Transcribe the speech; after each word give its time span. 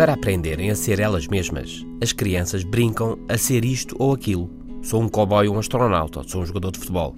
Para 0.00 0.14
aprenderem 0.14 0.70
a 0.70 0.74
ser 0.74 0.98
elas 0.98 1.26
mesmas, 1.26 1.84
as 2.02 2.10
crianças 2.10 2.64
brincam 2.64 3.18
a 3.28 3.36
ser 3.36 3.66
isto 3.66 3.94
ou 3.98 4.14
aquilo. 4.14 4.48
Sou 4.80 5.02
um 5.02 5.10
cowboy 5.10 5.46
ou 5.46 5.56
um 5.56 5.58
astronauta, 5.58 6.22
sou 6.26 6.40
um 6.40 6.46
jogador 6.46 6.70
de 6.70 6.78
futebol. 6.78 7.14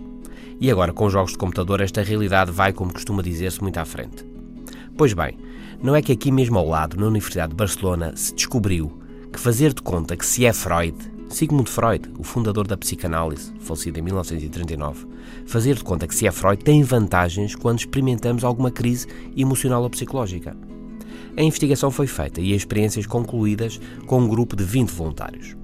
E 0.61 0.69
agora, 0.69 0.93
com 0.93 1.09
jogos 1.09 1.31
de 1.31 1.39
computador, 1.39 1.81
esta 1.81 2.03
realidade 2.03 2.51
vai, 2.51 2.73
como 2.73 2.93
costuma 2.93 3.23
dizer-se, 3.23 3.63
muito 3.63 3.79
à 3.79 3.85
frente. 3.85 4.27
Pois 4.97 5.13
bem, 5.13 5.39
não 5.81 5.95
é 5.95 6.03
que 6.03 6.11
aqui 6.11 6.33
mesmo 6.33 6.59
ao 6.59 6.69
lado, 6.69 6.97
na 6.97 7.07
Universidade 7.07 7.51
de 7.51 7.57
Barcelona, 7.57 8.15
se 8.17 8.35
descobriu 8.35 9.01
que 9.33 9.39
fazer 9.39 9.73
de 9.73 9.81
conta 9.81 10.17
que 10.17 10.27
se 10.27 10.45
é 10.45 10.53
Freud, 10.53 10.97
Sigmund 11.29 11.71
Freud, 11.71 12.11
o 12.19 12.25
fundador 12.25 12.67
da 12.67 12.77
psicanálise, 12.77 13.53
falecido 13.61 14.01
em 14.01 14.03
1939, 14.03 15.07
fazer 15.47 15.77
de 15.77 15.85
conta 15.85 16.09
que 16.09 16.17
se 16.17 16.27
é 16.27 16.33
Freud 16.33 16.65
tem 16.65 16.83
vantagens 16.83 17.55
quando 17.55 17.79
experimentamos 17.79 18.43
alguma 18.43 18.73
crise 18.73 19.07
emocional 19.37 19.85
ou 19.85 19.89
psicológica. 19.89 20.72
A 21.37 21.43
investigação 21.43 21.91
foi 21.91 22.07
feita 22.07 22.41
e 22.41 22.51
as 22.51 22.59
experiências 22.59 23.07
concluídas 23.07 23.81
com 24.07 24.21
um 24.21 24.29
grupo 24.29 24.55
de 24.55 24.65
20 24.65 24.91
voluntários. 24.91 25.57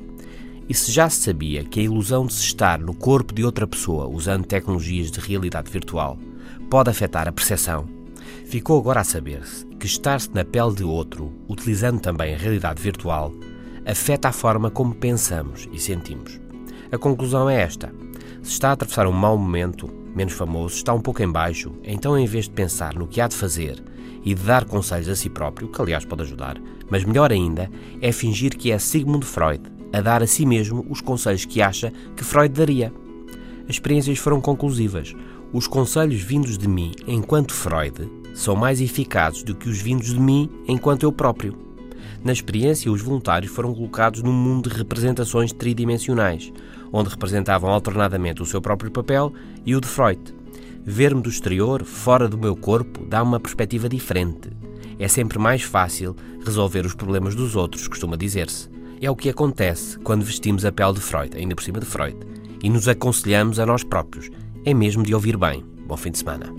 E 0.68 0.74
se 0.74 0.92
já 0.92 1.08
se 1.08 1.22
sabia 1.22 1.64
que 1.64 1.80
a 1.80 1.82
ilusão 1.82 2.26
de 2.26 2.34
se 2.34 2.42
estar 2.42 2.78
no 2.78 2.94
corpo 2.94 3.32
de 3.32 3.44
outra 3.44 3.66
pessoa 3.66 4.06
usando 4.06 4.44
tecnologias 4.44 5.10
de 5.10 5.18
realidade 5.18 5.70
virtual 5.70 6.18
pode 6.68 6.90
afetar 6.90 7.26
a 7.26 7.32
percepção, 7.32 7.86
ficou 8.44 8.78
agora 8.78 9.00
a 9.00 9.04
saber-se 9.04 9.64
que 9.78 9.86
estar-se 9.86 10.30
na 10.34 10.44
pele 10.44 10.74
de 10.74 10.84
outro, 10.84 11.32
utilizando 11.48 12.00
também 12.00 12.34
a 12.34 12.38
realidade 12.38 12.82
virtual, 12.82 13.32
afeta 13.86 14.28
a 14.28 14.32
forma 14.32 14.70
como 14.70 14.94
pensamos 14.94 15.68
e 15.72 15.78
sentimos. 15.78 16.38
A 16.92 16.98
conclusão 16.98 17.48
é 17.48 17.62
esta: 17.62 17.92
se 18.42 18.52
está 18.52 18.70
a 18.70 18.72
atravessar 18.72 19.06
um 19.06 19.12
mau 19.12 19.38
momento, 19.38 19.88
menos 20.18 20.34
famoso, 20.34 20.74
está 20.74 20.92
um 20.92 21.00
pouco 21.00 21.22
em 21.22 21.30
baixo, 21.30 21.72
então 21.84 22.18
em 22.18 22.26
vez 22.26 22.46
de 22.46 22.50
pensar 22.50 22.94
no 22.94 23.06
que 23.06 23.20
há 23.20 23.28
de 23.28 23.36
fazer 23.36 23.80
e 24.24 24.34
de 24.34 24.42
dar 24.42 24.64
conselhos 24.64 25.08
a 25.08 25.14
si 25.14 25.30
próprio, 25.30 25.68
que 25.68 25.80
aliás 25.80 26.04
pode 26.04 26.22
ajudar, 26.22 26.60
mas 26.90 27.04
melhor 27.04 27.30
ainda 27.30 27.70
é 28.02 28.10
fingir 28.10 28.56
que 28.56 28.72
é 28.72 28.78
Sigmund 28.80 29.24
Freud 29.24 29.62
a 29.92 30.00
dar 30.00 30.20
a 30.20 30.26
si 30.26 30.44
mesmo 30.44 30.84
os 30.90 31.00
conselhos 31.00 31.44
que 31.44 31.62
acha 31.62 31.92
que 32.16 32.24
Freud 32.24 32.52
daria. 32.52 32.92
As 33.68 33.76
experiências 33.76 34.18
foram 34.18 34.40
conclusivas. 34.40 35.14
Os 35.52 35.68
conselhos 35.68 36.20
vindos 36.20 36.58
de 36.58 36.66
mim 36.66 36.92
enquanto 37.06 37.54
Freud 37.54 38.10
são 38.34 38.56
mais 38.56 38.80
eficazes 38.80 39.44
do 39.44 39.54
que 39.54 39.68
os 39.68 39.80
vindos 39.80 40.12
de 40.12 40.20
mim 40.20 40.50
enquanto 40.66 41.04
eu 41.04 41.12
próprio. 41.12 41.67
Na 42.24 42.32
experiência, 42.32 42.90
os 42.90 43.00
voluntários 43.00 43.52
foram 43.52 43.74
colocados 43.74 44.22
num 44.22 44.32
mundo 44.32 44.68
de 44.68 44.76
representações 44.76 45.52
tridimensionais, 45.52 46.52
onde 46.92 47.10
representavam 47.10 47.70
alternadamente 47.70 48.42
o 48.42 48.46
seu 48.46 48.60
próprio 48.60 48.90
papel 48.90 49.32
e 49.64 49.74
o 49.76 49.80
de 49.80 49.86
Freud. 49.86 50.20
Ver-me 50.84 51.20
do 51.20 51.28
exterior, 51.28 51.84
fora 51.84 52.28
do 52.28 52.38
meu 52.38 52.56
corpo, 52.56 53.04
dá 53.04 53.22
uma 53.22 53.38
perspectiva 53.38 53.88
diferente. 53.88 54.50
É 54.98 55.06
sempre 55.06 55.38
mais 55.38 55.62
fácil 55.62 56.16
resolver 56.44 56.84
os 56.84 56.94
problemas 56.94 57.34
dos 57.34 57.54
outros, 57.54 57.86
costuma 57.86 58.16
dizer-se. 58.16 58.68
É 59.00 59.10
o 59.10 59.16
que 59.16 59.28
acontece 59.28 59.98
quando 59.98 60.24
vestimos 60.24 60.64
a 60.64 60.72
pele 60.72 60.94
de 60.94 61.00
Freud, 61.00 61.36
ainda 61.36 61.54
por 61.54 61.62
cima 61.62 61.78
de 61.78 61.86
Freud, 61.86 62.16
e 62.62 62.68
nos 62.68 62.88
aconselhamos 62.88 63.58
a 63.60 63.66
nós 63.66 63.84
próprios. 63.84 64.30
É 64.64 64.74
mesmo 64.74 65.04
de 65.04 65.14
ouvir 65.14 65.36
bem. 65.36 65.64
Bom 65.86 65.96
fim 65.96 66.10
de 66.10 66.18
semana. 66.18 66.52